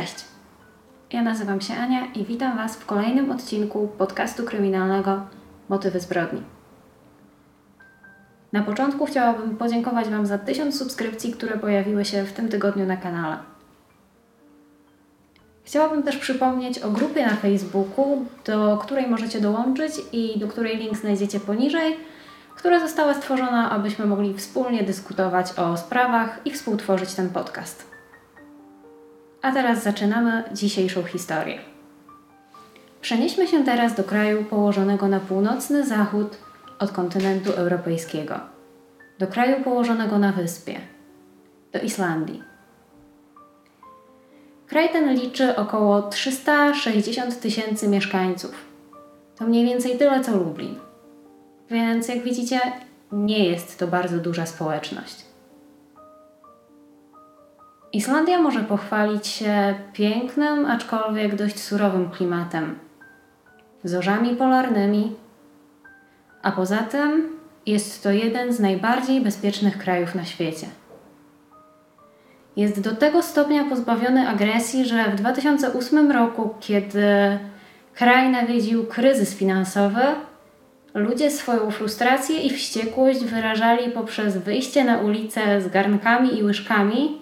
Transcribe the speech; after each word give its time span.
Cześć. 0.00 0.24
Ja 1.12 1.22
nazywam 1.22 1.60
się 1.60 1.74
Ania 1.74 2.06
i 2.14 2.24
witam 2.24 2.56
Was 2.56 2.76
w 2.76 2.86
kolejnym 2.86 3.30
odcinku 3.30 3.88
podcastu 3.98 4.44
kryminalnego 4.44 5.26
Motywy 5.68 6.00
zbrodni. 6.00 6.42
Na 8.52 8.62
początku 8.62 9.06
chciałabym 9.06 9.56
podziękować 9.56 10.08
Wam 10.08 10.26
za 10.26 10.38
tysiąc 10.38 10.78
subskrypcji, 10.78 11.32
które 11.32 11.58
pojawiły 11.58 12.04
się 12.04 12.24
w 12.24 12.32
tym 12.32 12.48
tygodniu 12.48 12.86
na 12.86 12.96
kanale. 12.96 13.36
Chciałabym 15.64 16.02
też 16.02 16.16
przypomnieć 16.16 16.78
o 16.78 16.90
grupie 16.90 17.26
na 17.26 17.36
Facebooku, 17.36 18.26
do 18.44 18.78
której 18.82 19.06
możecie 19.06 19.40
dołączyć 19.40 19.92
i 20.12 20.38
do 20.38 20.48
której 20.48 20.76
link 20.76 20.96
znajdziecie 20.96 21.40
poniżej, 21.40 21.96
która 22.56 22.80
została 22.80 23.14
stworzona, 23.14 23.70
abyśmy 23.70 24.06
mogli 24.06 24.34
wspólnie 24.34 24.82
dyskutować 24.82 25.58
o 25.58 25.76
sprawach 25.76 26.40
i 26.44 26.50
współtworzyć 26.50 27.14
ten 27.14 27.30
podcast. 27.30 27.99
A 29.42 29.52
teraz 29.52 29.82
zaczynamy 29.82 30.44
dzisiejszą 30.52 31.02
historię. 31.02 31.58
Przenieśmy 33.00 33.46
się 33.46 33.64
teraz 33.64 33.94
do 33.94 34.04
kraju 34.04 34.44
położonego 34.44 35.08
na 35.08 35.20
północny 35.20 35.86
zachód 35.86 36.36
od 36.78 36.92
kontynentu 36.92 37.52
europejskiego. 37.52 38.40
Do 39.18 39.26
kraju 39.26 39.64
położonego 39.64 40.18
na 40.18 40.32
wyspie. 40.32 40.80
Do 41.72 41.80
Islandii. 41.80 42.42
Kraj 44.66 44.88
ten 44.92 45.14
liczy 45.14 45.56
około 45.56 46.02
360 46.02 47.40
tysięcy 47.40 47.88
mieszkańców. 47.88 48.54
To 49.36 49.44
mniej 49.44 49.64
więcej 49.64 49.98
tyle 49.98 50.24
co 50.24 50.36
Lublin. 50.36 50.74
Więc 51.70 52.08
jak 52.08 52.22
widzicie, 52.22 52.60
nie 53.12 53.48
jest 53.48 53.78
to 53.78 53.86
bardzo 53.86 54.18
duża 54.18 54.46
społeczność. 54.46 55.29
Islandia 57.92 58.38
może 58.38 58.60
pochwalić 58.60 59.26
się 59.26 59.74
pięknym, 59.92 60.66
aczkolwiek 60.66 61.34
dość 61.34 61.60
surowym 61.60 62.10
klimatem, 62.10 62.78
zorzami 63.84 64.36
polarnymi, 64.36 65.12
a 66.42 66.52
poza 66.52 66.78
tym 66.78 67.28
jest 67.66 68.02
to 68.02 68.10
jeden 68.10 68.52
z 68.52 68.60
najbardziej 68.60 69.20
bezpiecznych 69.20 69.78
krajów 69.78 70.14
na 70.14 70.24
świecie. 70.24 70.66
Jest 72.56 72.80
do 72.80 72.96
tego 72.96 73.22
stopnia 73.22 73.64
pozbawiony 73.64 74.28
agresji, 74.28 74.84
że 74.84 75.04
w 75.04 75.14
2008 75.14 76.12
roku, 76.12 76.54
kiedy 76.60 77.38
kraj 77.94 78.30
nawiedził 78.30 78.86
kryzys 78.86 79.34
finansowy, 79.34 80.02
ludzie 80.94 81.30
swoją 81.30 81.70
frustrację 81.70 82.40
i 82.40 82.50
wściekłość 82.50 83.24
wyrażali 83.24 83.90
poprzez 83.90 84.36
wyjście 84.36 84.84
na 84.84 84.98
ulicę 84.98 85.60
z 85.60 85.68
garnkami 85.68 86.38
i 86.38 86.44
łyżkami 86.44 87.19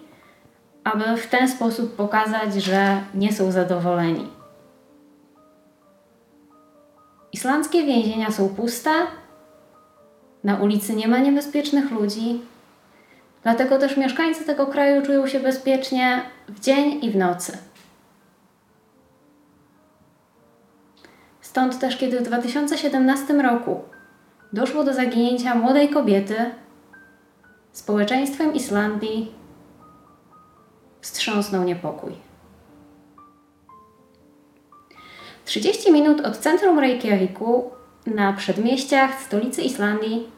aby 0.92 1.16
w 1.16 1.26
ten 1.26 1.48
sposób 1.48 1.96
pokazać, 1.96 2.54
że 2.54 3.00
nie 3.14 3.32
są 3.32 3.52
zadowoleni. 3.52 4.28
Islandzkie 7.32 7.84
więzienia 7.84 8.30
są 8.30 8.48
puste, 8.48 8.90
na 10.44 10.56
ulicy 10.56 10.94
nie 10.94 11.08
ma 11.08 11.18
niebezpiecznych 11.18 11.90
ludzi, 11.90 12.40
dlatego 13.42 13.78
też 13.78 13.96
mieszkańcy 13.96 14.44
tego 14.44 14.66
kraju 14.66 15.02
czują 15.02 15.26
się 15.26 15.40
bezpiecznie 15.40 16.22
w 16.48 16.60
dzień 16.60 17.04
i 17.04 17.10
w 17.10 17.16
nocy. 17.16 17.58
Stąd 21.40 21.78
też, 21.78 21.96
kiedy 21.96 22.20
w 22.20 22.22
2017 22.22 23.34
roku 23.34 23.80
doszło 24.52 24.84
do 24.84 24.94
zaginięcia 24.94 25.54
młodej 25.54 25.88
kobiety, 25.88 26.36
społeczeństwem 27.72 28.54
Islandii 28.54 29.37
wstrząsnął 31.00 31.64
niepokój. 31.64 32.12
30 35.44 35.92
minut 35.92 36.20
od 36.20 36.36
centrum 36.36 36.78
Reykjaviku 36.78 37.70
na 38.06 38.32
przedmieściach 38.32 39.22
stolicy 39.22 39.62
Islandii 39.62 40.30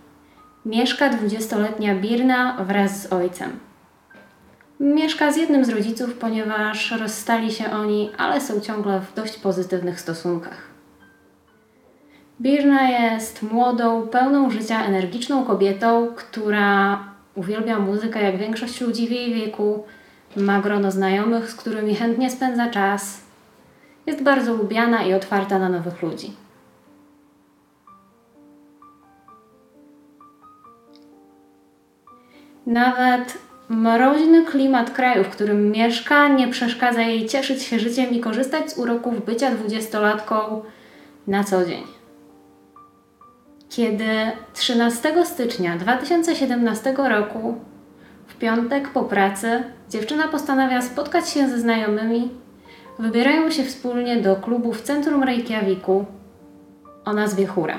mieszka 0.66 1.10
20-letnia 1.10 1.94
Birna 1.94 2.64
wraz 2.64 3.02
z 3.02 3.12
ojcem. 3.12 3.58
Mieszka 4.80 5.32
z 5.32 5.36
jednym 5.36 5.64
z 5.64 5.68
rodziców, 5.68 6.14
ponieważ 6.14 6.90
rozstali 6.90 7.52
się 7.52 7.70
oni, 7.70 8.10
ale 8.18 8.40
są 8.40 8.60
ciągle 8.60 9.00
w 9.00 9.14
dość 9.14 9.38
pozytywnych 9.38 10.00
stosunkach. 10.00 10.70
Birna 12.40 12.90
jest 12.90 13.42
młodą, 13.42 14.08
pełną 14.08 14.50
życia, 14.50 14.84
energiczną 14.84 15.44
kobietą, 15.44 16.08
która 16.16 16.98
uwielbia 17.34 17.78
muzykę 17.78 18.22
jak 18.22 18.36
większość 18.36 18.80
ludzi 18.80 19.06
w 19.06 19.10
jej 19.10 19.34
wieku, 19.34 19.84
ma 20.36 20.60
grono 20.60 20.90
znajomych, 20.90 21.50
z 21.50 21.54
którymi 21.54 21.94
chętnie 21.94 22.30
spędza 22.30 22.70
czas. 22.70 23.20
Jest 24.06 24.22
bardzo 24.22 24.54
lubiana 24.54 25.02
i 25.02 25.14
otwarta 25.14 25.58
na 25.58 25.68
nowych 25.68 26.02
ludzi. 26.02 26.32
Nawet 32.66 33.38
mroźny 33.68 34.44
klimat 34.44 34.90
kraju, 34.90 35.24
w 35.24 35.28
którym 35.28 35.70
mieszka, 35.70 36.28
nie 36.28 36.48
przeszkadza 36.48 37.02
jej 37.02 37.28
cieszyć 37.28 37.62
się 37.62 37.78
życiem 37.78 38.10
i 38.10 38.20
korzystać 38.20 38.72
z 38.72 38.78
uroków 38.78 39.24
bycia 39.24 39.50
dwudziestolatką 39.50 40.62
na 41.26 41.44
co 41.44 41.64
dzień. 41.64 41.82
Kiedy 43.68 44.08
13 44.54 45.26
stycznia 45.26 45.76
2017 45.76 46.94
roku 46.96 47.54
piątek 48.40 48.88
po 48.88 49.02
pracy 49.02 49.62
dziewczyna 49.88 50.28
postanawia 50.28 50.82
spotkać 50.82 51.28
się 51.28 51.48
ze 51.48 51.60
znajomymi. 51.60 52.30
Wybierają 52.98 53.50
się 53.50 53.64
wspólnie 53.64 54.16
do 54.16 54.36
klubu 54.36 54.72
w 54.72 54.82
centrum 54.82 55.22
Reykjaviku 55.22 56.04
o 57.04 57.12
nazwie 57.12 57.46
Hura. 57.46 57.78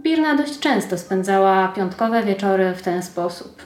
Birna 0.00 0.36
dość 0.36 0.58
często 0.58 0.98
spędzała 0.98 1.68
piątkowe 1.68 2.22
wieczory 2.22 2.74
w 2.74 2.82
ten 2.82 3.02
sposób. 3.02 3.62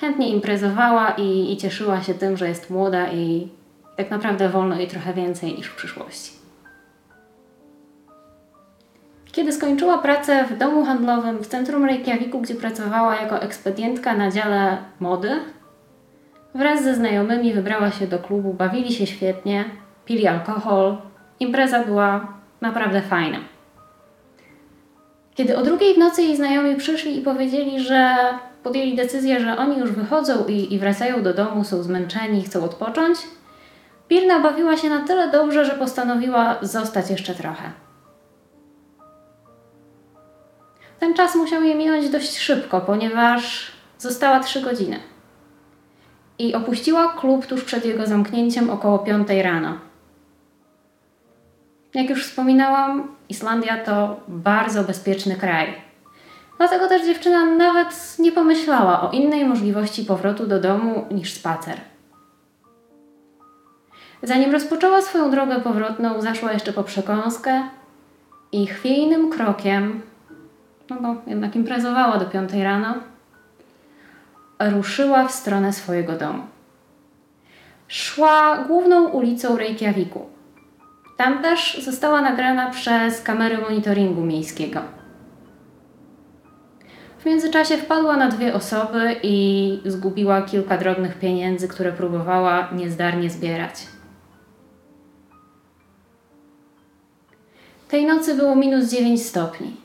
Chętnie 0.00 0.28
imprezowała 0.28 1.10
i, 1.10 1.52
i 1.52 1.56
cieszyła 1.56 2.02
się 2.02 2.14
tym, 2.14 2.36
że 2.36 2.48
jest 2.48 2.70
młoda 2.70 3.12
i 3.12 3.48
tak 3.96 4.10
naprawdę 4.10 4.48
wolno 4.48 4.76
jej 4.76 4.88
trochę 4.88 5.14
więcej 5.14 5.54
niż 5.54 5.66
w 5.66 5.76
przyszłości. 5.76 6.41
Kiedy 9.32 9.52
skończyła 9.52 9.98
pracę 9.98 10.44
w 10.44 10.58
domu 10.58 10.84
handlowym 10.84 11.38
w 11.38 11.46
centrum 11.46 11.84
Reykjaviku, 11.84 12.40
gdzie 12.40 12.54
pracowała 12.54 13.16
jako 13.16 13.42
ekspedientka 13.42 14.16
na 14.16 14.30
dziale 14.30 14.76
mody, 15.00 15.30
wraz 16.54 16.82
ze 16.82 16.94
znajomymi 16.94 17.54
wybrała 17.54 17.90
się 17.90 18.06
do 18.06 18.18
klubu, 18.18 18.54
bawili 18.54 18.92
się 18.92 19.06
świetnie, 19.06 19.64
pili 20.04 20.26
alkohol, 20.26 20.96
impreza 21.40 21.84
była 21.84 22.34
naprawdę 22.60 23.02
fajna. 23.02 23.38
Kiedy 25.34 25.56
o 25.56 25.62
drugiej 25.62 25.94
w 25.94 25.98
nocy 25.98 26.22
jej 26.22 26.36
znajomi 26.36 26.76
przyszli 26.76 27.18
i 27.18 27.22
powiedzieli, 27.22 27.80
że 27.80 28.16
podjęli 28.62 28.96
decyzję, 28.96 29.40
że 29.40 29.56
oni 29.56 29.78
już 29.78 29.92
wychodzą 29.92 30.46
i, 30.46 30.74
i 30.74 30.78
wracają 30.78 31.22
do 31.22 31.34
domu, 31.34 31.64
są 31.64 31.82
zmęczeni, 31.82 32.42
chcą 32.42 32.64
odpocząć, 32.64 33.18
Birna 34.12 34.40
bawiła 34.40 34.76
się 34.76 34.88
na 34.88 35.00
tyle 35.00 35.30
dobrze, 35.30 35.64
że 35.64 35.74
postanowiła 35.74 36.58
zostać 36.62 37.10
jeszcze 37.10 37.34
trochę. 37.34 37.72
Ten 41.02 41.14
czas 41.14 41.34
musiał 41.34 41.62
jej 41.62 41.76
minąć 41.76 42.10
dość 42.10 42.38
szybko, 42.38 42.80
ponieważ 42.80 43.72
została 43.98 44.40
trzy 44.40 44.60
godziny. 44.60 45.00
I 46.38 46.54
opuściła 46.54 47.12
klub 47.12 47.46
tuż 47.46 47.64
przed 47.64 47.84
jego 47.84 48.06
zamknięciem 48.06 48.70
około 48.70 48.98
5 48.98 49.28
rano. 49.42 49.78
Jak 51.94 52.10
już 52.10 52.26
wspominałam, 52.26 53.16
Islandia 53.28 53.84
to 53.84 54.20
bardzo 54.28 54.84
bezpieczny 54.84 55.36
kraj. 55.36 55.74
Dlatego 56.58 56.88
też 56.88 57.06
dziewczyna 57.06 57.44
nawet 57.44 58.16
nie 58.18 58.32
pomyślała 58.32 59.00
o 59.00 59.10
innej 59.10 59.44
możliwości 59.44 60.04
powrotu 60.04 60.46
do 60.46 60.60
domu 60.60 61.06
niż 61.10 61.34
spacer. 61.34 61.80
Zanim 64.22 64.52
rozpoczęła 64.52 65.02
swoją 65.02 65.30
drogę 65.30 65.60
powrotną, 65.60 66.20
zaszła 66.20 66.52
jeszcze 66.52 66.72
po 66.72 66.84
przekąskę 66.84 67.62
i 68.52 68.66
chwiejnym 68.66 69.30
krokiem 69.30 70.11
no 70.90 70.96
bo 71.00 71.30
jednak 71.30 71.56
imprezowała 71.56 72.18
do 72.18 72.26
piątej 72.26 72.64
rano, 72.64 72.94
ruszyła 74.58 75.28
w 75.28 75.32
stronę 75.32 75.72
swojego 75.72 76.12
domu. 76.12 76.42
Szła 77.88 78.64
główną 78.68 79.08
ulicą 79.08 79.56
Reykjaviku. 79.56 80.26
Tam 81.16 81.42
też 81.42 81.84
została 81.84 82.20
nagrana 82.20 82.70
przez 82.70 83.22
kamery 83.22 83.58
monitoringu 83.58 84.24
miejskiego. 84.24 84.80
W 87.18 87.26
międzyczasie 87.26 87.76
wpadła 87.76 88.16
na 88.16 88.28
dwie 88.28 88.54
osoby 88.54 89.16
i 89.22 89.78
zgubiła 89.84 90.42
kilka 90.42 90.78
drobnych 90.78 91.18
pieniędzy, 91.18 91.68
które 91.68 91.92
próbowała 91.92 92.68
niezdarnie 92.72 93.30
zbierać. 93.30 93.86
Tej 97.88 98.06
nocy 98.06 98.34
było 98.34 98.56
minus 98.56 98.90
9 98.90 99.26
stopni. 99.26 99.81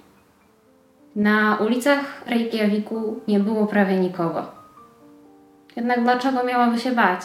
Na 1.18 1.58
ulicach 1.58 2.28
Reykjaviku 2.28 3.20
nie 3.28 3.40
było 3.40 3.68
prawie 3.68 4.00
nikogo. 4.00 4.46
Jednak 5.76 6.04
dlaczego 6.04 6.44
miałaby 6.44 6.80
się 6.80 6.92
bać? 6.92 7.22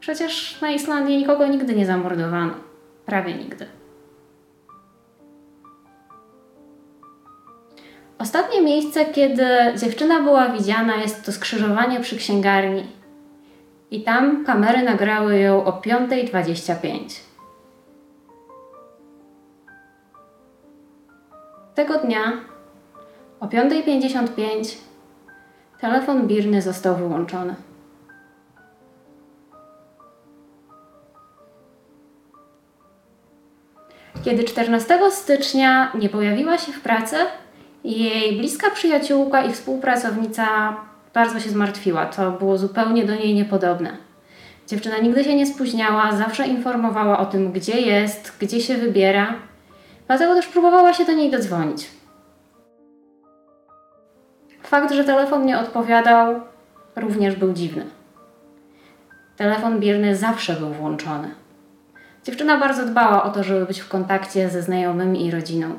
Przecież 0.00 0.60
na 0.60 0.70
Islandii 0.70 1.18
nikogo 1.18 1.46
nigdy 1.46 1.74
nie 1.74 1.86
zamordowano. 1.86 2.54
Prawie 3.06 3.34
nigdy. 3.34 3.66
Ostatnie 8.18 8.62
miejsce, 8.62 9.04
kiedy 9.04 9.46
dziewczyna 9.76 10.22
była 10.22 10.48
widziana, 10.48 10.96
jest 10.96 11.24
to 11.24 11.32
skrzyżowanie 11.32 12.00
przy 12.00 12.16
księgarni. 12.16 12.86
I 13.90 14.02
tam 14.02 14.44
kamery 14.44 14.82
nagrały 14.82 15.38
ją 15.38 15.64
o 15.64 15.72
5.25. 15.72 17.20
Tego 21.74 21.98
dnia 21.98 22.47
o 23.40 23.46
5.55 23.46 24.76
telefon 25.80 26.26
Birny 26.26 26.62
został 26.62 26.96
wyłączony. 26.96 27.54
Kiedy 34.24 34.44
14 34.44 34.98
stycznia 35.10 35.92
nie 35.94 36.08
pojawiła 36.08 36.58
się 36.58 36.72
w 36.72 36.80
pracy, 36.80 37.16
jej 37.84 38.38
bliska 38.38 38.70
przyjaciółka 38.70 39.44
i 39.44 39.52
współpracownica 39.52 40.76
bardzo 41.14 41.40
się 41.40 41.50
zmartwiła. 41.50 42.06
To 42.06 42.32
było 42.32 42.58
zupełnie 42.58 43.04
do 43.04 43.14
niej 43.14 43.34
niepodobne. 43.34 43.96
Dziewczyna 44.66 44.98
nigdy 44.98 45.24
się 45.24 45.34
nie 45.34 45.46
spóźniała, 45.46 46.16
zawsze 46.16 46.46
informowała 46.46 47.18
o 47.18 47.26
tym, 47.26 47.52
gdzie 47.52 47.80
jest, 47.80 48.32
gdzie 48.40 48.60
się 48.60 48.76
wybiera, 48.76 49.34
dlatego 50.06 50.34
też 50.34 50.46
próbowała 50.46 50.92
się 50.92 51.04
do 51.04 51.12
niej 51.12 51.30
dodzwonić. 51.30 51.97
Fakt, 54.68 54.92
że 54.92 55.04
telefon 55.04 55.46
nie 55.46 55.58
odpowiadał, 55.58 56.40
również 56.96 57.36
był 57.36 57.52
dziwny. 57.52 57.86
Telefon 59.36 59.80
bierny 59.80 60.16
zawsze 60.16 60.52
był 60.52 60.68
włączony. 60.70 61.34
Dziewczyna 62.24 62.58
bardzo 62.58 62.86
dbała 62.86 63.22
o 63.22 63.30
to, 63.30 63.42
żeby 63.42 63.66
być 63.66 63.80
w 63.80 63.88
kontakcie 63.88 64.50
ze 64.50 64.62
znajomymi 64.62 65.26
i 65.26 65.30
rodziną. 65.30 65.74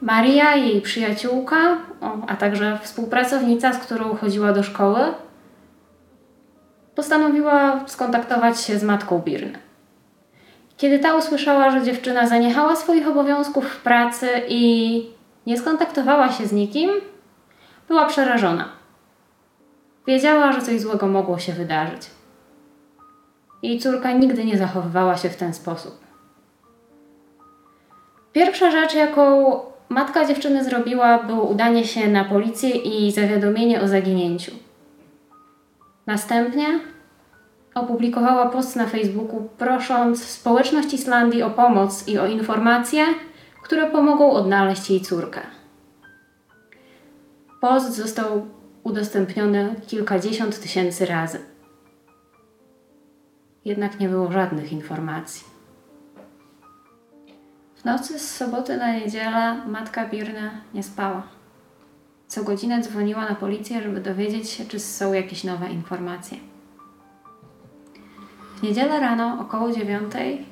Maria, 0.00 0.56
jej 0.56 0.80
przyjaciółka, 0.80 1.76
a 2.26 2.36
także 2.36 2.78
współpracownica, 2.82 3.72
z 3.72 3.78
którą 3.78 4.16
chodziła 4.16 4.52
do 4.52 4.62
szkoły, 4.62 5.00
postanowiła 6.94 7.80
skontaktować 7.86 8.60
się 8.60 8.78
z 8.78 8.82
matką 8.82 9.18
Birny. 9.18 9.58
Kiedy 10.76 10.98
ta 10.98 11.14
usłyszała, 11.14 11.70
że 11.70 11.82
dziewczyna 11.82 12.26
zaniechała 12.26 12.76
swoich 12.76 13.08
obowiązków 13.08 13.64
w 13.68 13.82
pracy 13.82 14.28
i 14.48 15.17
nie 15.48 15.58
skontaktowała 15.58 16.32
się 16.32 16.46
z 16.46 16.52
nikim, 16.52 16.90
była 17.88 18.06
przerażona. 18.06 18.68
Wiedziała, 20.06 20.52
że 20.52 20.62
coś 20.62 20.80
złego 20.80 21.06
mogło 21.06 21.38
się 21.38 21.52
wydarzyć. 21.52 22.10
Jej 23.62 23.78
córka 23.78 24.12
nigdy 24.12 24.44
nie 24.44 24.58
zachowywała 24.58 25.16
się 25.16 25.30
w 25.30 25.36
ten 25.36 25.54
sposób. 25.54 25.94
Pierwsza 28.32 28.70
rzecz, 28.70 28.94
jaką 28.94 29.60
matka 29.88 30.24
dziewczyny 30.24 30.64
zrobiła, 30.64 31.18
było 31.22 31.44
udanie 31.44 31.84
się 31.84 32.08
na 32.08 32.24
policję 32.24 32.70
i 32.70 33.12
zawiadomienie 33.12 33.80
o 33.80 33.88
zaginięciu. 33.88 34.52
Następnie 36.06 36.66
opublikowała 37.74 38.46
post 38.46 38.76
na 38.76 38.86
Facebooku, 38.86 39.48
prosząc 39.58 40.24
społeczność 40.24 40.94
Islandii 40.94 41.42
o 41.42 41.50
pomoc 41.50 42.08
i 42.08 42.18
o 42.18 42.26
informacje, 42.26 43.04
które 43.62 43.90
pomogą 43.90 44.30
odnaleźć 44.30 44.90
jej 44.90 45.00
córkę. 45.00 45.40
Post 47.60 47.92
został 47.92 48.46
udostępniony 48.82 49.74
kilkadziesiąt 49.86 50.60
tysięcy 50.60 51.06
razy. 51.06 51.40
Jednak 53.64 54.00
nie 54.00 54.08
było 54.08 54.32
żadnych 54.32 54.72
informacji. 54.72 55.44
W 57.76 57.84
nocy 57.84 58.18
z 58.18 58.36
soboty 58.36 58.76
na 58.76 58.92
niedzielę 58.92 59.66
matka 59.66 60.06
Birna 60.06 60.50
nie 60.74 60.82
spała. 60.82 61.22
Co 62.28 62.44
godzinę 62.44 62.82
dzwoniła 62.82 63.28
na 63.28 63.34
policję, 63.34 63.82
żeby 63.82 64.00
dowiedzieć 64.00 64.50
się, 64.50 64.64
czy 64.64 64.80
są 64.80 65.12
jakieś 65.12 65.44
nowe 65.44 65.70
informacje. 65.70 66.38
W 68.56 68.62
niedzielę 68.62 69.00
rano 69.00 69.38
około 69.40 69.72
dziewiątej 69.72 70.46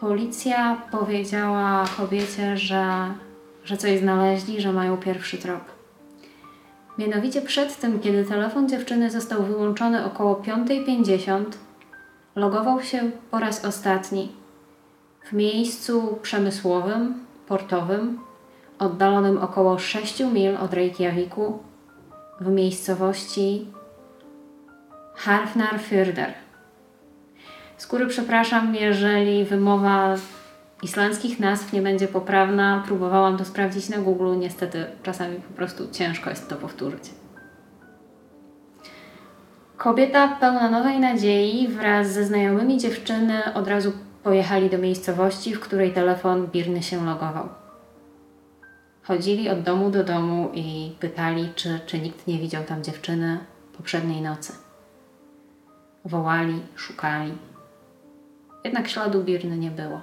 policja 0.00 0.76
powiedziała 0.90 1.84
kobiecie, 1.96 2.56
że, 2.56 3.14
że 3.64 3.76
coś 3.76 3.98
znaleźli, 3.98 4.60
że 4.60 4.72
mają 4.72 4.96
pierwszy 4.96 5.38
trop. 5.38 5.60
Mianowicie 6.98 7.42
przed 7.42 7.76
tym, 7.76 8.00
kiedy 8.00 8.24
telefon 8.24 8.68
dziewczyny 8.68 9.10
został 9.10 9.42
wyłączony 9.42 10.04
około 10.04 10.34
5.50, 10.34 11.44
logował 12.36 12.82
się 12.82 13.10
po 13.30 13.38
raz 13.38 13.64
ostatni 13.64 14.32
w 15.24 15.32
miejscu 15.32 16.18
przemysłowym, 16.22 17.24
portowym, 17.48 18.18
oddalonym 18.78 19.38
około 19.38 19.78
6 19.78 20.20
mil 20.20 20.56
od 20.56 20.74
Reykjaviku, 20.74 21.58
w 22.40 22.48
miejscowości 22.48 23.66
Harfnarfjörður. 25.14 26.43
Z 27.84 27.86
góry 27.86 28.06
przepraszam, 28.06 28.74
jeżeli 28.74 29.44
wymowa 29.44 30.14
islandzkich 30.82 31.40
nazw 31.40 31.72
nie 31.72 31.82
będzie 31.82 32.08
poprawna. 32.08 32.82
Próbowałam 32.86 33.36
to 33.36 33.44
sprawdzić 33.44 33.88
na 33.88 33.98
Google, 33.98 34.38
niestety 34.38 34.86
czasami 35.02 35.36
po 35.36 35.54
prostu 35.54 35.90
ciężko 35.92 36.30
jest 36.30 36.48
to 36.48 36.56
powtórzyć. 36.56 37.10
Kobieta 39.76 40.28
pełna 40.28 40.70
nowej 40.70 41.00
nadziei 41.00 41.68
wraz 41.68 42.12
ze 42.12 42.24
znajomymi 42.24 42.78
dziewczyny 42.78 43.54
od 43.54 43.68
razu 43.68 43.92
pojechali 44.22 44.70
do 44.70 44.78
miejscowości, 44.78 45.54
w 45.54 45.60
której 45.60 45.92
telefon 45.92 46.46
Birny 46.46 46.82
się 46.82 47.04
logował. 47.06 47.48
Chodzili 49.02 49.50
od 49.50 49.62
domu 49.62 49.90
do 49.90 50.04
domu 50.04 50.50
i 50.54 50.96
pytali, 51.00 51.52
czy, 51.54 51.80
czy 51.86 51.98
nikt 51.98 52.26
nie 52.26 52.38
widział 52.38 52.64
tam 52.64 52.82
dziewczyny 52.82 53.38
poprzedniej 53.76 54.22
nocy. 54.22 54.52
Wołali, 56.04 56.60
szukali. 56.76 57.32
Jednak 58.64 58.88
śladu 58.88 59.24
Birny 59.24 59.58
nie 59.58 59.70
było. 59.70 60.00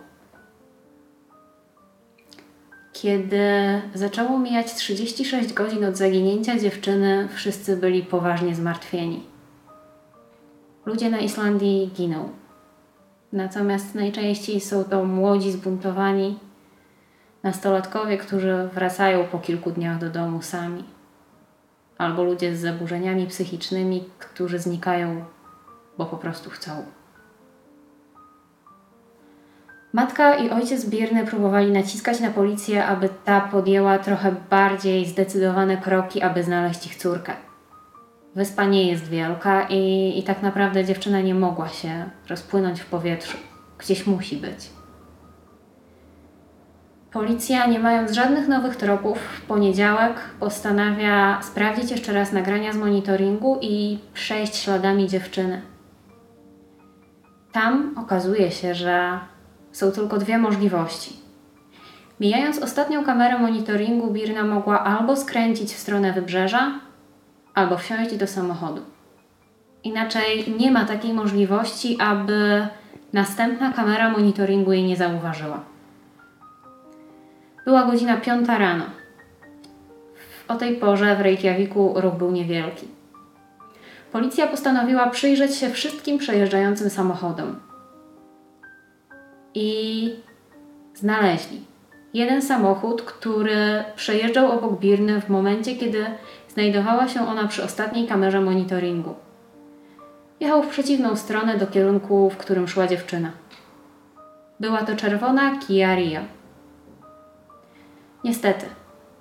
Kiedy 2.93 3.41
zaczęło 3.93 4.39
mijać 4.39 4.73
36 4.73 5.53
godzin 5.53 5.85
od 5.85 5.97
zaginięcia 5.97 6.59
dziewczyny, 6.59 7.27
wszyscy 7.33 7.77
byli 7.77 8.03
poważnie 8.03 8.55
zmartwieni. 8.55 9.23
Ludzie 10.85 11.09
na 11.09 11.19
Islandii 11.19 11.91
giną. 11.95 12.29
Natomiast 13.33 13.95
najczęściej 13.95 14.61
są 14.61 14.83
to 14.83 15.05
młodzi, 15.05 15.51
zbuntowani 15.51 16.39
nastolatkowie, 17.43 18.17
którzy 18.17 18.69
wracają 18.73 19.23
po 19.23 19.39
kilku 19.39 19.71
dniach 19.71 19.99
do 19.99 20.09
domu 20.09 20.41
sami. 20.41 20.83
Albo 21.97 22.23
ludzie 22.23 22.55
z 22.55 22.61
zaburzeniami 22.61 23.27
psychicznymi, 23.27 24.03
którzy 24.19 24.59
znikają, 24.59 25.25
bo 25.97 26.05
po 26.05 26.17
prostu 26.17 26.49
chcą. 26.49 26.83
Matka 29.93 30.35
i 30.35 30.49
ojciec 30.49 30.85
Bierny 30.85 31.25
próbowali 31.25 31.71
naciskać 31.71 32.19
na 32.19 32.29
policję, 32.29 32.85
aby 32.85 33.09
ta 33.25 33.41
podjęła 33.41 33.99
trochę 33.99 34.35
bardziej 34.49 35.05
zdecydowane 35.05 35.77
kroki, 35.77 36.21
aby 36.21 36.43
znaleźć 36.43 36.85
ich 36.85 36.95
córkę. 36.95 37.33
Wyspa 38.35 38.65
nie 38.65 38.91
jest 38.91 39.07
wielka 39.07 39.67
i, 39.69 40.13
i 40.19 40.23
tak 40.23 40.41
naprawdę 40.41 40.85
dziewczyna 40.85 41.21
nie 41.21 41.35
mogła 41.35 41.67
się 41.67 42.09
rozpłynąć 42.29 42.81
w 42.81 42.85
powietrzu. 42.85 43.37
Gdzieś 43.77 44.07
musi 44.07 44.37
być. 44.37 44.69
Policja, 47.11 47.65
nie 47.65 47.79
mając 47.79 48.11
żadnych 48.11 48.47
nowych 48.47 48.75
tropów, 48.75 49.17
w 49.17 49.41
poniedziałek 49.41 50.19
postanawia 50.39 51.41
sprawdzić 51.41 51.91
jeszcze 51.91 52.13
raz 52.13 52.31
nagrania 52.31 52.73
z 52.73 52.77
monitoringu 52.77 53.59
i 53.61 53.99
przejść 54.13 54.55
śladami 54.55 55.07
dziewczyny. 55.07 55.61
Tam 57.51 57.95
okazuje 57.97 58.51
się, 58.51 58.75
że 58.75 59.19
są 59.71 59.91
tylko 59.91 60.17
dwie 60.17 60.37
możliwości. 60.37 61.13
Mijając 62.19 62.59
ostatnią 62.59 63.03
kamerę 63.03 63.39
monitoringu, 63.39 64.11
Birna 64.11 64.43
mogła 64.43 64.83
albo 64.83 65.15
skręcić 65.15 65.73
w 65.73 65.79
stronę 65.79 66.13
wybrzeża, 66.13 66.79
albo 67.53 67.77
wsiąść 67.77 68.15
do 68.15 68.27
samochodu. 68.27 68.81
Inaczej 69.83 70.53
nie 70.59 70.71
ma 70.71 70.85
takiej 70.85 71.13
możliwości, 71.13 71.97
aby 71.99 72.67
następna 73.13 73.73
kamera 73.73 74.09
monitoringu 74.09 74.73
jej 74.73 74.83
nie 74.83 74.95
zauważyła. 74.95 75.59
Była 77.65 77.83
godzina 77.83 78.17
piąta 78.17 78.57
rano. 78.57 78.85
O 80.47 80.55
tej 80.55 80.75
porze 80.75 81.15
w 81.15 81.21
Reykjaviku 81.21 81.93
ruch 81.95 82.15
był 82.15 82.31
niewielki. 82.31 82.87
Policja 84.11 84.47
postanowiła 84.47 85.09
przyjrzeć 85.09 85.55
się 85.55 85.69
wszystkim 85.69 86.17
przejeżdżającym 86.17 86.89
samochodom. 86.89 87.70
I 89.55 90.09
znaleźli 90.95 91.61
jeden 92.13 92.41
samochód, 92.41 93.01
który 93.01 93.83
przejeżdżał 93.95 94.51
obok 94.51 94.79
Birny 94.79 95.21
w 95.21 95.29
momencie, 95.29 95.75
kiedy 95.75 96.05
Znajdowała 96.53 97.07
się 97.07 97.27
ona 97.27 97.47
przy 97.47 97.63
ostatniej 97.63 98.07
kamerze 98.07 98.41
monitoringu. 98.41 99.15
jechał 100.39 100.63
w 100.63 100.67
przeciwną 100.67 101.15
stronę 101.15 101.57
do 101.57 101.67
kierunku, 101.67 102.29
w 102.29 102.37
którym 102.37 102.67
szła 102.67 102.87
dziewczyna. 102.87 103.31
Była 104.59 104.77
to 104.77 104.95
czerwona 104.95 105.59
Kia 105.59 105.95
Rio. 105.95 106.21
Niestety, 108.23 108.65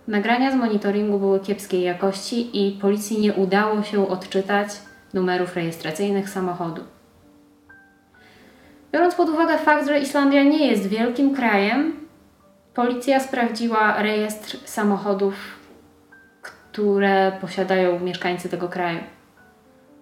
nagrania 0.08 0.52
z 0.52 0.54
monitoringu 0.54 1.18
były 1.18 1.40
kiepskiej 1.40 1.82
jakości 1.82 2.68
i 2.68 2.78
policji 2.78 3.20
nie 3.20 3.32
udało 3.32 3.82
się 3.82 4.08
odczytać 4.08 4.68
numerów 5.14 5.56
rejestracyjnych 5.56 6.30
samochodu. 6.30 6.82
Biorąc 8.92 9.14
pod 9.14 9.28
uwagę 9.28 9.58
fakt, 9.58 9.86
że 9.86 10.00
Islandia 10.00 10.42
nie 10.42 10.66
jest 10.70 10.86
wielkim 10.86 11.34
krajem, 11.34 11.92
policja 12.74 13.20
sprawdziła 13.20 14.02
rejestr 14.02 14.56
samochodów, 14.64 15.34
które 16.42 17.32
posiadają 17.40 18.00
mieszkańcy 18.00 18.48
tego 18.48 18.68
kraju. 18.68 18.98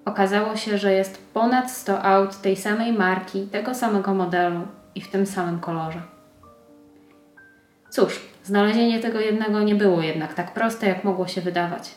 Okazało 0.05 0.57
się, 0.57 0.79
że 0.79 0.93
jest 0.93 1.33
ponad 1.35 1.71
100 1.71 2.03
aut 2.03 2.41
tej 2.41 2.57
samej 2.57 2.93
marki, 2.93 3.47
tego 3.47 3.75
samego 3.75 4.15
modelu 4.15 4.61
i 4.95 5.01
w 5.01 5.11
tym 5.11 5.27
samym 5.27 5.61
kolorze. 5.61 6.01
Cóż, 7.91 8.21
znalezienie 8.45 9.01
tego 9.01 9.21
jednego 9.21 9.63
nie 9.63 9.75
było 9.75 10.03
jednak 10.03 10.35
tak 10.35 10.55
proste, 10.55 10.89
jak 10.89 11.05
mogło 11.05 11.27
się 11.27 11.41
wydawać. 11.41 11.95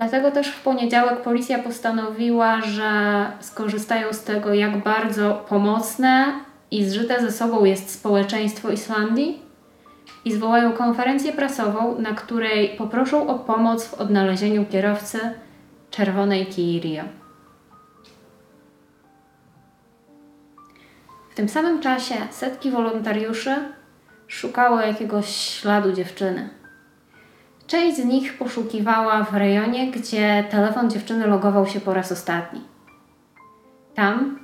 Dlatego 0.00 0.30
też 0.30 0.48
w 0.48 0.62
poniedziałek 0.62 1.22
policja 1.22 1.58
postanowiła, 1.58 2.60
że 2.60 2.92
skorzystają 3.40 4.12
z 4.12 4.24
tego, 4.24 4.54
jak 4.54 4.82
bardzo 4.82 5.44
pomocne 5.48 6.32
i 6.70 6.84
zżyte 6.84 7.20
ze 7.20 7.32
sobą 7.32 7.64
jest 7.64 7.90
społeczeństwo 7.90 8.70
Islandii 8.70 9.42
i 10.24 10.32
zwołają 10.32 10.72
konferencję 10.72 11.32
prasową, 11.32 11.98
na 11.98 12.12
której 12.14 12.68
poproszą 12.68 13.28
o 13.28 13.38
pomoc 13.38 13.84
w 13.88 13.94
odnalezieniu 13.94 14.66
kierowcy 14.66 15.18
czerwonej 15.90 16.46
Kii 16.46 16.80
Rio. 16.80 17.04
W 21.30 21.34
tym 21.34 21.48
samym 21.48 21.80
czasie 21.80 22.14
setki 22.30 22.70
wolontariuszy 22.70 23.54
szukało 24.26 24.80
jakiegoś 24.80 25.26
śladu 25.26 25.92
dziewczyny. 25.92 26.59
Część 27.70 27.96
z 27.96 28.04
nich 28.04 28.38
poszukiwała 28.38 29.24
w 29.24 29.34
rejonie, 29.34 29.90
gdzie 29.90 30.44
telefon 30.50 30.90
dziewczyny 30.90 31.26
logował 31.26 31.66
się 31.66 31.80
po 31.80 31.94
raz 31.94 32.12
ostatni. 32.12 32.60
Tam, 33.94 34.38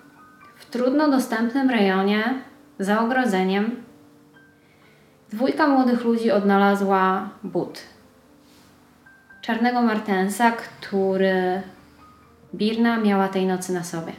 w 0.56 0.66
trudno 0.66 1.10
dostępnym 1.10 1.70
rejonie, 1.70 2.42
za 2.78 3.00
ogrodzeniem, 3.00 3.82
dwójka 5.32 5.66
młodych 5.66 6.04
ludzi 6.04 6.30
odnalazła 6.30 7.28
but. 7.42 7.82
Czarnego 9.42 9.82
martensa, 9.82 10.50
który 10.50 11.62
Birna 12.54 12.96
miała 12.96 13.28
tej 13.28 13.46
nocy 13.46 13.72
na 13.72 13.84
sobie. 13.84 14.12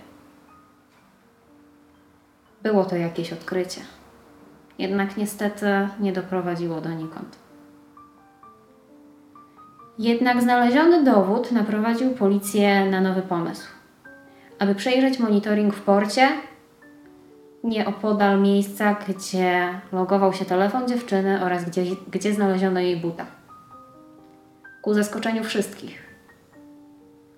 Było 2.64 2.86
to 2.86 2.96
jakieś 2.96 3.34
odkrycie. 3.34 3.82
Jednak 4.80 5.18
niestety 5.18 5.90
nie 6.00 6.14
doprowadziło 6.14 6.82
donikąd. 6.82 7.47
Jednak 10.00 10.42
znaleziony 10.42 11.04
dowód 11.04 11.52
naprowadził 11.52 12.10
policję 12.10 12.86
na 12.86 13.02
nowy 13.02 13.22
pomysł. 13.22 13.68
Aby 14.60 14.76
przejrzeć 14.76 15.20
monitoring 15.20 15.74
w 15.74 15.82
porcie, 15.82 16.28
nieopodal 17.64 18.42
miejsca, 18.42 18.96
gdzie 19.08 19.70
logował 19.92 20.34
się 20.34 20.46
telefon 20.46 20.88
dziewczyny 20.88 21.46
oraz 21.46 21.66
gdzie, 21.66 21.84
gdzie 22.12 22.34
znaleziono 22.34 22.80
jej 22.80 22.98
buta. 22.98 23.26
Ku 24.82 24.94
zaskoczeniu 24.94 25.44
wszystkich. 25.44 26.08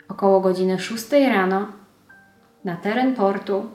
Około 0.09 0.41
godziny 0.41 0.79
6 0.79 1.11
rano 1.11 1.67
na 2.65 2.75
teren 2.75 3.15
portu 3.15 3.69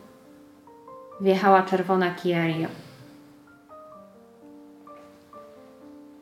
wjechała 1.21 1.63
czerwona 1.63 2.11
Kia 2.11 2.47
Rio. 2.47 2.84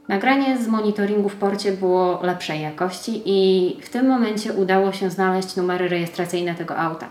Nagranie 0.09 0.59
z 0.59 0.69
monitoringu 0.69 1.29
w 1.29 1.37
porcie 1.37 1.73
było 1.73 2.21
lepszej 2.23 2.61
jakości 2.61 3.23
i 3.27 3.77
w 3.83 3.89
tym 3.89 4.09
momencie 4.09 4.53
udało 4.53 4.93
się 4.93 5.11
znaleźć 5.11 5.57
numery 5.57 5.89
rejestracyjne 5.89 6.55
tego 6.55 6.77
auta. 6.77 7.09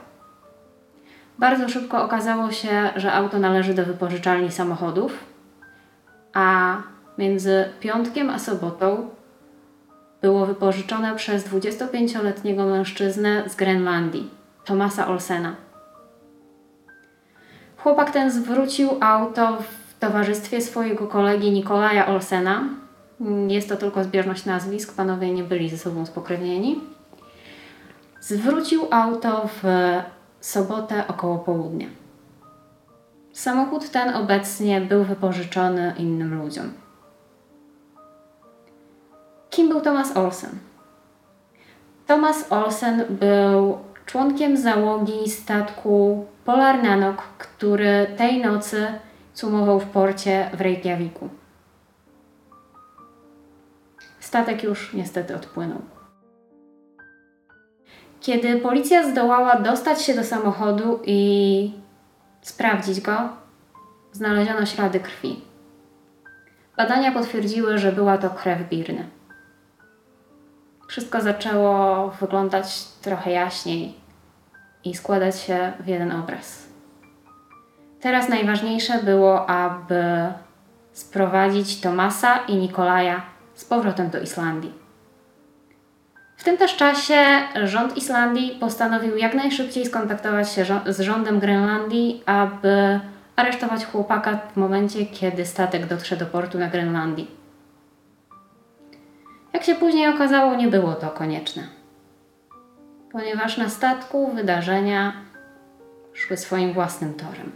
Bardzo 1.39 1.69
szybko 1.69 2.03
okazało 2.03 2.51
się, 2.51 2.89
że 2.95 3.13
auto 3.13 3.39
należy 3.39 3.73
do 3.73 3.85
wypożyczalni 3.85 4.51
samochodów, 4.51 5.25
a 6.33 6.77
między 7.17 7.65
piątkiem 7.79 8.29
a 8.29 8.39
sobotą 8.39 9.09
było 10.21 10.45
wypożyczone 10.45 11.15
przez 11.15 11.47
25-letniego 11.47 12.65
mężczyznę 12.65 13.43
z 13.49 13.55
Grenlandii, 13.55 14.29
Tomasa 14.65 15.07
Olsena. 15.07 15.55
Chłopak 17.77 18.11
ten 18.11 18.31
zwrócił 18.31 18.89
auto 18.99 19.57
w 19.57 19.80
towarzystwie 20.01 20.61
swojego 20.61 21.07
kolegi 21.07 21.51
Nikolaja 21.51 22.07
Olsena. 22.07 22.63
Jest 23.47 23.69
to 23.69 23.77
tylko 23.77 24.03
zbieżność 24.03 24.45
nazwisk, 24.45 24.95
panowie 24.95 25.33
nie 25.33 25.43
byli 25.43 25.69
ze 25.69 25.77
sobą 25.77 26.05
spokrewnieni. 26.05 26.79
Zwrócił 28.19 28.87
auto 28.91 29.49
w 29.61 29.63
sobotę 30.39 31.07
około 31.07 31.39
południa. 31.39 31.87
Samochód 33.33 33.89
ten 33.89 34.15
obecnie 34.15 34.81
był 34.81 35.03
wypożyczony 35.03 35.93
innym 35.97 36.43
ludziom. 36.43 36.73
Kim 39.49 39.69
był 39.69 39.81
Thomas 39.81 40.17
Olsen? 40.17 40.59
Thomas 42.07 42.51
Olsen 42.51 43.05
był 43.09 43.77
członkiem 44.05 44.57
załogi 44.57 45.29
statku 45.29 46.25
Polar 46.45 46.83
Nanok, 46.83 47.17
który 47.17 48.07
tej 48.17 48.41
nocy 48.41 48.87
cumował 49.33 49.79
w 49.79 49.85
porcie 49.85 50.49
w 50.53 50.61
Reykjaviku. 50.61 51.29
Statek 54.19 54.63
już 54.63 54.93
niestety 54.93 55.35
odpłynął. 55.35 55.81
Kiedy 58.19 58.59
policja 58.59 59.11
zdołała 59.11 59.59
dostać 59.59 60.01
się 60.01 60.13
do 60.13 60.23
samochodu 60.23 60.99
i 61.05 61.73
sprawdzić 62.41 63.01
go, 63.01 63.29
znaleziono 64.11 64.65
ślady 64.65 64.99
krwi. 64.99 65.41
Badania 66.77 67.11
potwierdziły, 67.11 67.77
że 67.77 67.91
była 67.91 68.17
to 68.17 68.29
krew 68.29 68.69
Birny. 68.69 69.09
Wszystko 70.87 71.21
zaczęło 71.21 72.07
wyglądać 72.09 72.83
trochę 73.01 73.31
jaśniej 73.31 73.95
i 74.83 74.95
składać 74.95 75.39
się 75.39 75.73
w 75.79 75.87
jeden 75.87 76.11
obraz. 76.11 76.70
Teraz 78.01 78.29
najważniejsze 78.29 79.03
było, 79.03 79.49
aby 79.49 80.03
sprowadzić 80.91 81.81
Tomasa 81.81 82.37
i 82.47 82.55
Nikolaja 82.55 83.21
z 83.53 83.65
powrotem 83.65 84.09
do 84.09 84.19
Islandii. 84.19 84.73
W 86.37 86.43
tym 86.43 86.57
też 86.57 86.75
czasie 86.75 87.25
rząd 87.63 87.97
Islandii 87.97 88.57
postanowił 88.59 89.17
jak 89.17 89.33
najszybciej 89.33 89.85
skontaktować 89.85 90.51
się 90.51 90.65
z 90.85 90.99
rządem 90.99 91.39
Grenlandii, 91.39 92.23
aby 92.25 92.99
aresztować 93.35 93.85
chłopaka 93.85 94.39
w 94.53 94.57
momencie, 94.57 95.05
kiedy 95.05 95.45
statek 95.45 95.85
dotrze 95.85 96.17
do 96.17 96.25
portu 96.25 96.59
na 96.59 96.67
Grenlandii. 96.67 97.31
Jak 99.53 99.63
się 99.63 99.75
później 99.75 100.07
okazało, 100.07 100.55
nie 100.55 100.67
było 100.67 100.93
to 100.93 101.09
konieczne, 101.09 101.63
ponieważ 103.11 103.57
na 103.57 103.69
statku 103.69 104.31
wydarzenia 104.31 105.13
szły 106.13 106.37
swoim 106.37 106.73
własnym 106.73 107.13
torem. 107.13 107.51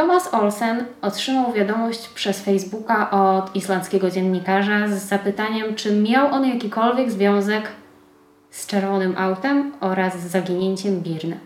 Thomas 0.00 0.34
Olsen 0.34 0.84
otrzymał 1.02 1.52
wiadomość 1.52 2.08
przez 2.08 2.44
Facebooka 2.44 3.10
od 3.10 3.56
islandzkiego 3.56 4.10
dziennikarza 4.10 4.88
z 4.88 4.92
zapytaniem, 4.92 5.74
czy 5.74 5.96
miał 5.96 6.34
on 6.34 6.46
jakikolwiek 6.48 7.10
związek 7.10 7.68
z 8.50 8.66
czerwonym 8.66 9.14
autem 9.18 9.72
oraz 9.80 10.20
z 10.20 10.26
zaginięciem 10.26 11.00
Birny. 11.00 11.40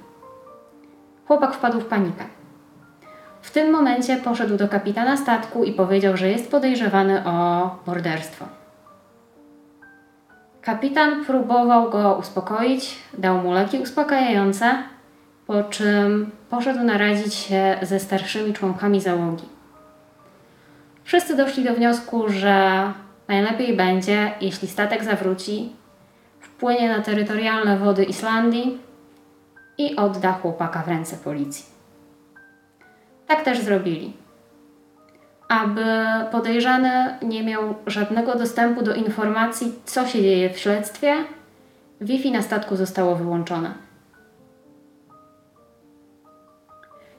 Chłopak 1.27 1.55
wpadł 1.55 1.81
w 1.81 1.85
panikę. 1.85 2.25
W 3.43 3.51
tym 3.51 3.73
momencie 3.73 4.17
poszedł 4.17 4.57
do 4.57 4.69
kapitana 4.69 5.17
statku 5.17 5.65
i 5.65 5.73
powiedział, 5.73 6.17
że 6.17 6.29
jest 6.29 6.51
podejrzewany 6.51 7.27
o 7.27 7.71
morderstwo. 7.87 8.45
Kapitan 10.63 11.25
próbował 11.25 11.91
go 11.91 12.17
uspokoić, 12.21 12.99
dał 13.19 13.39
mu 13.39 13.53
leki 13.53 13.79
uspokajające, 13.79 14.75
po 15.47 15.63
czym 15.63 16.31
poszedł 16.55 16.85
naradzić 16.85 17.35
się 17.35 17.77
ze 17.83 18.01
starszymi 18.01 18.53
członkami 18.53 19.01
załogi. 19.01 19.45
Wszyscy 21.05 21.37
doszli 21.37 21.65
do 21.65 21.75
wniosku, 21.75 22.29
że 22.29 22.83
najlepiej 23.29 23.77
będzie, 23.77 24.33
jeśli 24.41 24.69
statek 24.69 25.05
zawróci, 25.05 25.73
wpłynie 26.41 26.89
na 26.89 27.03
terytorialne 27.03 27.79
wody 27.79 28.05
Islandii 28.05 28.79
i 29.79 29.97
odda 29.97 30.33
chłopaka 30.33 30.83
w 30.83 30.89
ręce 30.89 31.17
policji. 31.17 31.65
Tak 33.27 33.43
też 33.45 33.61
zrobili. 33.61 34.13
aby 35.49 35.85
podejrzany 36.33 37.19
nie 37.23 37.43
miał 37.43 37.75
żadnego 37.87 38.39
dostępu 38.39 38.83
do 38.83 38.95
informacji, 38.95 39.73
co 39.85 40.07
się 40.07 40.23
dzieje 40.23 40.51
w 40.51 40.59
śledztwie, 40.59 41.15
Wi-Fi 42.01 42.33
na 42.33 42.43
statku 42.43 42.77
zostało 42.77 43.17
wyłączone. 43.17 43.75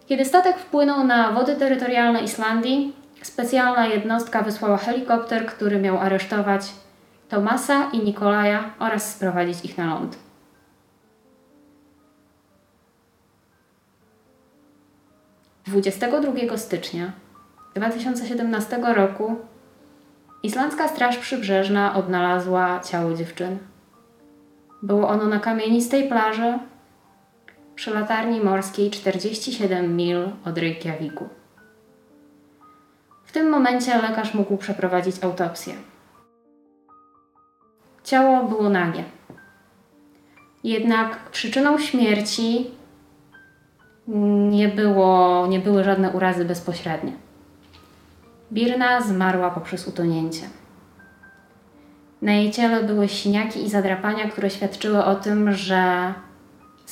Kiedy 0.06 0.26
statek 0.26 0.58
wpłynął 0.58 1.04
na 1.04 1.32
wody 1.32 1.56
terytorialne 1.56 2.24
Islandii, 2.24 2.96
specjalna 3.22 3.88
jednostka 3.88 4.42
wysłała 4.42 4.78
helikopter, 4.78 5.46
który 5.46 5.80
miał 5.80 5.98
aresztować 5.98 6.62
Tomasa 7.30 7.90
i 7.94 8.00
Nikolaja 8.00 8.74
oraz 8.80 9.16
sprowadzić 9.16 9.66
ich 9.66 9.78
na 9.78 9.86
ląd. 9.86 10.18
Dwudziestego 15.66 16.22
22 16.22 16.58
stycznia 16.58 17.12
2017 17.76 18.80
roku 18.96 19.36
Islandzka 20.44 20.88
Straż 20.88 21.18
Przybrzeżna 21.18 21.96
odnalazła 21.96 22.80
ciało 22.80 23.14
dziewczyny. 23.14 23.58
Było 24.82 25.10
ono 25.10 25.26
na 25.26 25.40
kamienistej 25.40 26.10
plaży 26.10 26.60
przy 27.76 27.92
latarni 27.92 28.42
morskiej 28.42 28.92
47 28.92 29.96
mil 29.96 30.30
od 30.46 30.58
Reykjaviku. 30.58 31.30
W 33.26 33.32
tym 33.32 33.50
momencie 33.50 34.02
lekarz 34.02 34.34
mógł 34.34 34.58
przeprowadzić 34.58 35.24
autopsję. 35.24 35.74
Ciało 38.04 38.44
było 38.44 38.70
nagie. 38.70 39.04
Jednak 40.64 41.30
przyczyną 41.30 41.78
śmierci 41.78 42.72
nie, 44.50 44.68
było, 44.68 45.48
nie 45.48 45.60
były 45.60 45.84
żadne 45.84 46.10
urazy 46.10 46.46
bezpośrednie. 46.46 47.12
Birna 48.52 49.02
zmarła 49.02 49.50
poprzez 49.50 49.88
utonięcie. 49.88 50.50
Na 52.22 52.34
jej 52.34 52.52
ciele 52.52 52.84
były 52.84 53.08
siniaki 53.08 53.64
i 53.64 53.70
zadrapania, 53.70 54.30
które 54.30 54.50
świadczyły 54.50 55.04
o 55.04 55.16
tym, 55.16 55.52
że 55.52 56.14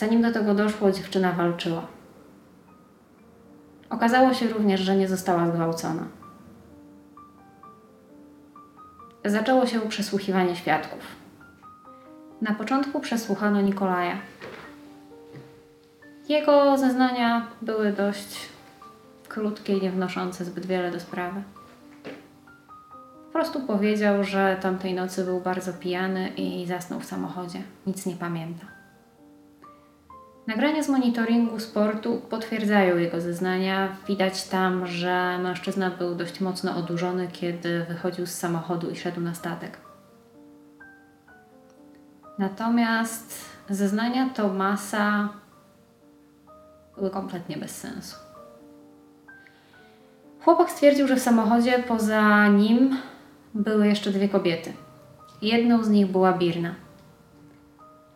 zanim 0.04 0.22
do 0.22 0.32
tego 0.32 0.54
doszło, 0.54 0.92
dziewczyna 0.92 1.32
walczyła. 1.32 1.88
Okazało 3.90 4.34
się 4.34 4.48
również, 4.48 4.82
że 4.82 4.96
nie 4.96 5.08
została 5.08 5.48
zgwałcona. 5.48 6.04
Zaczęło 9.26 9.66
się 9.66 9.80
przesłuchiwanie 9.80 10.56
świadków. 10.56 11.00
Na 12.42 12.54
początku 12.54 13.00
przesłuchano 13.00 13.62
Nikolaja. 13.62 14.18
Jego 16.30 16.78
zeznania 16.78 17.48
były 17.62 17.92
dość 17.92 18.50
krótkie 19.28 19.78
i 19.78 19.82
nie 19.82 19.92
wnoszące 19.92 20.46
zbyt 20.46 20.66
wiele 20.66 20.92
do 20.92 21.00
sprawy. 21.00 21.44
Po 23.26 23.32
prostu 23.32 23.62
powiedział, 23.62 24.24
że 24.24 24.58
tamtej 24.62 24.94
nocy 24.94 25.24
był 25.24 25.40
bardzo 25.40 25.74
pijany 25.74 26.28
i 26.28 26.66
zasnął 26.68 27.00
w 27.00 27.06
samochodzie. 27.06 27.62
Nic 27.88 28.06
nie 28.06 28.16
pamięta. 28.16 28.73
Nagrania 30.48 30.84
z 30.84 30.90
monitoringu 30.90 31.60
sportu 31.60 32.22
potwierdzają 32.30 32.98
jego 32.98 33.22
zeznania. 33.22 33.96
Widać 34.08 34.44
tam, 34.44 34.88
że 34.88 35.40
mężczyzna 35.40 35.90
był 35.92 36.16
dość 36.16 36.42
mocno 36.42 36.76
odurzony, 36.78 37.28
kiedy 37.32 37.86
wychodził 37.90 38.26
z 38.26 38.32
samochodu 38.34 38.90
i 38.90 38.96
szedł 38.96 39.22
na 39.22 39.34
statek. 39.34 39.78
Natomiast 42.40 43.46
zeznania 43.70 44.30
Tomasa 44.30 45.30
były 46.96 47.10
kompletnie 47.10 47.58
bez 47.58 47.78
sensu. 47.80 48.16
Chłopak 50.44 50.72
stwierdził, 50.72 51.08
że 51.08 51.16
w 51.16 51.20
samochodzie 51.20 51.84
poza 51.88 52.48
nim 52.48 52.98
były 53.54 53.88
jeszcze 53.88 54.12
dwie 54.12 54.30
kobiety. 54.30 54.74
Jedną 55.42 55.84
z 55.84 55.90
nich 55.90 56.08
była 56.08 56.34
Birna. 56.34 56.83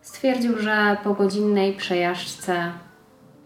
Stwierdził, 0.08 0.60
że 0.60 0.98
po 1.04 1.14
godzinnej 1.14 1.74
przejażdżce 1.74 2.72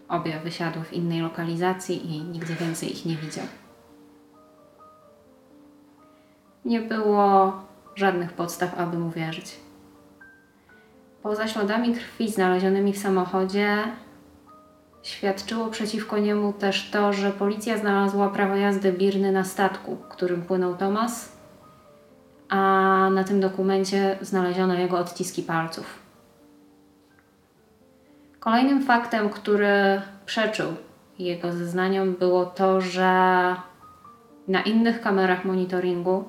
obie 0.08 0.40
wysiadły 0.44 0.84
w 0.84 0.92
innej 0.92 1.20
lokalizacji 1.20 2.16
i 2.16 2.24
nigdy 2.24 2.54
więcej 2.54 2.92
ich 2.92 3.06
nie 3.06 3.16
widział. 3.16 3.44
Nie 6.64 6.80
było 6.80 7.52
żadnych 7.94 8.32
podstaw, 8.32 8.78
aby 8.78 8.98
mu 8.98 9.10
wierzyć. 9.10 9.56
Poza 11.22 11.48
śladami 11.48 11.94
krwi 11.94 12.30
znalezionymi 12.30 12.92
w 12.92 12.98
samochodzie, 12.98 13.78
świadczyło 15.02 15.66
przeciwko 15.66 16.18
niemu 16.18 16.52
też 16.52 16.90
to, 16.90 17.12
że 17.12 17.30
policja 17.30 17.78
znalazła 17.78 18.28
prawo 18.28 18.56
jazdy 18.56 18.92
Birny 18.92 19.32
na 19.32 19.44
statku, 19.44 19.96
którym 20.08 20.42
płynął 20.42 20.76
Tomas, 20.76 21.32
a 22.48 22.56
na 23.14 23.24
tym 23.24 23.40
dokumencie 23.40 24.18
znaleziono 24.20 24.74
jego 24.74 24.98
odciski 24.98 25.42
palców. 25.42 26.02
Kolejnym 28.44 28.82
faktem, 28.82 29.30
który 29.30 30.02
przeczył 30.26 30.68
jego 31.18 31.52
zeznaniom, 31.52 32.14
było 32.14 32.46
to, 32.46 32.80
że 32.80 33.06
na 34.48 34.62
innych 34.62 35.00
kamerach 35.00 35.44
monitoringu 35.44 36.24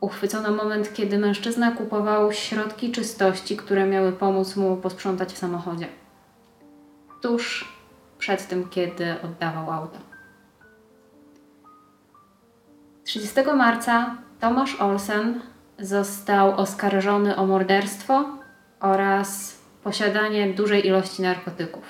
uchwycono 0.00 0.50
moment, 0.50 0.94
kiedy 0.94 1.18
mężczyzna 1.18 1.70
kupował 1.70 2.32
środki 2.32 2.92
czystości, 2.92 3.56
które 3.56 3.86
miały 3.86 4.12
pomóc 4.12 4.56
mu 4.56 4.76
posprzątać 4.76 5.32
w 5.32 5.38
samochodzie. 5.38 5.88
Tuż 7.20 7.74
przed 8.18 8.48
tym, 8.48 8.68
kiedy 8.68 9.14
oddawał 9.24 9.70
auto. 9.70 9.98
30 13.04 13.40
marca 13.56 14.16
Tomasz 14.40 14.80
Olsen 14.80 15.40
został 15.78 16.56
oskarżony 16.56 17.36
o 17.36 17.46
morderstwo 17.46 18.24
oraz 18.80 19.61
posiadanie 19.84 20.54
dużej 20.54 20.86
ilości 20.86 21.22
narkotyków. 21.22 21.84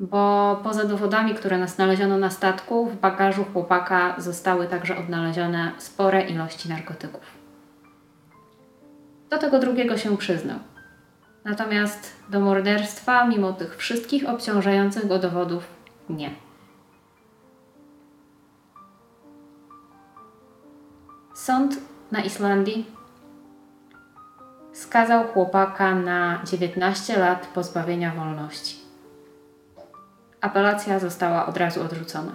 Bo 0.00 0.60
poza 0.64 0.84
dowodami, 0.84 1.34
które 1.34 1.68
znaleziono 1.68 2.18
na 2.18 2.30
statku, 2.30 2.86
w 2.86 2.96
bagażu 2.96 3.44
chłopaka 3.52 4.14
zostały 4.18 4.66
także 4.66 4.98
odnalezione 4.98 5.72
spore 5.78 6.22
ilości 6.22 6.68
narkotyków. 6.68 7.22
Do 9.30 9.38
tego 9.38 9.58
drugiego 9.58 9.98
się 9.98 10.16
przyznał. 10.16 10.58
Natomiast 11.44 12.16
do 12.28 12.40
morderstwa, 12.40 13.26
mimo 13.26 13.52
tych 13.52 13.76
wszystkich 13.76 14.28
obciążających 14.28 15.06
go 15.06 15.18
dowodów, 15.18 15.66
nie. 16.08 16.30
Sąd 21.34 21.76
na 22.12 22.20
Islandii 22.20 22.99
skazał 24.80 25.24
chłopaka 25.24 25.94
na 25.94 26.40
19 26.44 27.18
lat 27.18 27.46
pozbawienia 27.46 28.12
wolności. 28.16 28.76
Apelacja 30.40 30.98
została 30.98 31.46
od 31.46 31.56
razu 31.56 31.82
odrzucona. 31.82 32.32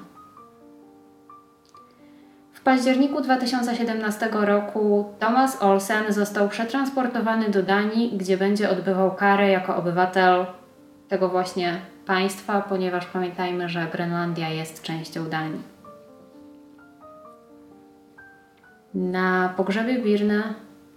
W 2.53 2.61
październiku 2.61 3.21
2017 3.21 4.29
roku 4.31 5.13
Thomas 5.19 5.61
Olsen 5.61 6.13
został 6.13 6.49
przetransportowany 6.49 7.49
do 7.49 7.63
Danii, 7.63 8.17
gdzie 8.17 8.37
będzie 8.37 8.69
odbywał 8.69 9.15
karę 9.15 9.49
jako 9.49 9.75
obywatel 9.75 10.45
tego 11.07 11.29
właśnie 11.29 11.81
państwa, 12.05 12.61
ponieważ 12.61 13.05
pamiętajmy, 13.05 13.69
że 13.69 13.87
Grenlandia 13.91 14.49
jest 14.49 14.81
częścią 14.81 15.29
Danii. 15.29 15.61
Na 18.93 19.53
pogrzebie 19.57 19.99
Birny 19.99 20.43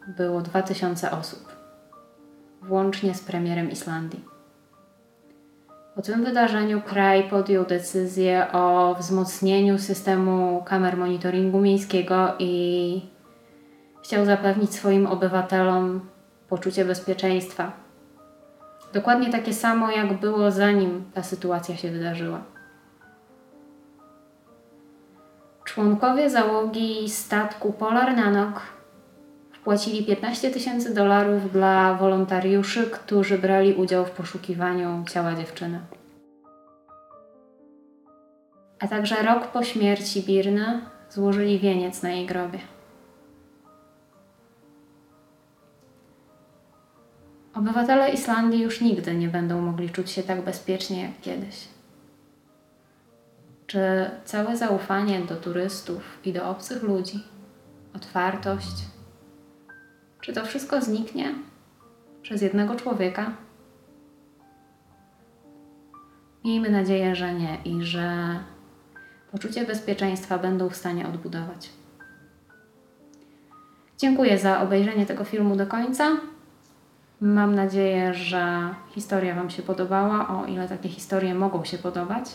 było 0.09 0.41
2000 0.41 1.11
osób, 1.11 1.49
włącznie 2.63 3.15
z 3.15 3.21
premierem 3.21 3.71
Islandii. 3.71 4.25
Po 5.95 6.03
tym 6.03 6.25
wydarzeniu 6.25 6.83
kraj 6.83 7.31
podjął 7.31 7.65
decyzję 7.65 8.47
o 8.53 8.95
wzmocnieniu 8.99 9.79
systemu 9.79 10.63
kamer 10.67 10.97
monitoringu 10.97 11.61
miejskiego 11.61 12.35
i 12.39 13.03
chciał 14.03 14.25
zapewnić 14.25 14.75
swoim 14.75 15.07
obywatelom 15.07 16.01
poczucie 16.49 16.85
bezpieczeństwa. 16.85 17.73
Dokładnie 18.93 19.31
takie 19.33 19.55
samo, 19.55 19.91
jak 19.91 20.21
było 20.21 20.51
zanim 20.51 21.05
ta 21.15 21.23
sytuacja 21.23 21.77
się 21.77 21.91
wydarzyła. 21.91 22.41
Członkowie 25.65 26.31
załogi 26.31 27.11
statku 27.11 27.73
Polar 27.73 28.17
Nanok 28.17 28.78
Płacili 29.69 30.05
15 30.05 30.51
tysięcy 30.51 30.95
dolarów 30.95 31.53
dla 31.53 31.95
wolontariuszy, 31.95 32.91
którzy 32.91 33.39
brali 33.39 33.75
udział 33.75 34.07
w 34.07 34.11
poszukiwaniu 34.11 35.05
ciała 35.11 35.35
dziewczyny. 35.35 35.81
A 38.81 38.89
także 38.89 39.23
rok 39.23 39.47
po 39.47 39.65
śmierci 39.65 40.23
Birny 40.23 40.81
złożyli 41.11 41.59
wieniec 41.59 42.03
na 42.03 42.11
jej 42.11 42.27
grobie. 42.27 42.59
Obywatele 47.55 48.11
Islandii 48.11 48.63
już 48.63 48.81
nigdy 48.81 49.15
nie 49.15 49.29
będą 49.29 49.61
mogli 49.61 49.91
czuć 49.91 50.11
się 50.11 50.23
tak 50.23 50.45
bezpiecznie 50.45 51.03
jak 51.03 51.21
kiedyś. 51.21 51.69
Czy 53.67 53.81
całe 54.25 54.57
zaufanie 54.57 55.21
do 55.21 55.37
turystów 55.37 56.03
i 56.25 56.33
do 56.33 56.51
obcych 56.51 56.83
ludzi, 56.83 57.25
otwartość, 57.95 58.98
czy 60.29 60.35
to 60.35 60.45
wszystko 60.45 60.81
zniknie 60.81 61.35
przez 62.23 62.43
jednego 62.43 62.77
człowieka? 62.77 63.33
Miejmy 66.45 66.71
nadzieję, 66.71 67.17
że 67.17 67.35
nie 67.35 67.59
i 67.65 67.83
że 67.83 68.39
poczucie 69.33 69.65
bezpieczeństwa 69.67 70.39
będą 70.39 70.69
w 70.69 70.77
stanie 70.77 71.07
odbudować. 71.07 71.71
Dziękuję 73.99 74.39
za 74.39 74.61
obejrzenie 74.61 75.07
tego 75.07 75.25
filmu 75.25 75.57
do 75.57 75.67
końca. 75.67 76.05
Mam 77.21 77.55
nadzieję, 77.55 78.15
że 78.15 78.75
historia 78.95 79.35
Wam 79.35 79.51
się 79.51 79.63
podobała, 79.63 80.29
o 80.29 80.47
ile 80.47 80.69
takie 80.69 80.89
historie 80.89 81.35
mogą 81.35 81.65
się 81.65 81.79
podobać. 81.79 82.31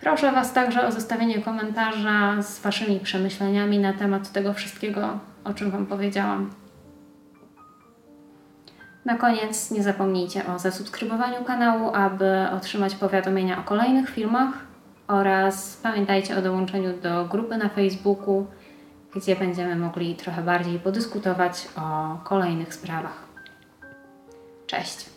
Proszę 0.00 0.32
Was 0.32 0.52
także 0.52 0.86
o 0.86 0.92
zostawienie 0.92 1.42
komentarza 1.42 2.42
z 2.42 2.60
Waszymi 2.60 3.00
przemyśleniami 3.00 3.78
na 3.78 3.92
temat 3.92 4.32
tego 4.32 4.52
wszystkiego, 4.52 5.18
o 5.46 5.54
czym 5.54 5.70
Wam 5.70 5.86
powiedziałam. 5.86 6.50
Na 9.04 9.18
koniec 9.18 9.70
nie 9.70 9.82
zapomnijcie 9.82 10.46
o 10.46 10.58
zasubskrybowaniu 10.58 11.44
kanału, 11.44 11.90
aby 11.94 12.46
otrzymać 12.56 12.94
powiadomienia 12.94 13.60
o 13.60 13.62
kolejnych 13.62 14.10
filmach 14.10 14.52
oraz 15.08 15.76
pamiętajcie 15.82 16.38
o 16.38 16.42
dołączeniu 16.42 16.98
do 17.02 17.24
grupy 17.24 17.56
na 17.56 17.68
Facebooku, 17.68 18.46
gdzie 19.14 19.36
będziemy 19.36 19.76
mogli 19.76 20.16
trochę 20.16 20.42
bardziej 20.42 20.78
podyskutować 20.78 21.68
o 21.76 22.18
kolejnych 22.24 22.74
sprawach. 22.74 23.26
Cześć! 24.66 25.15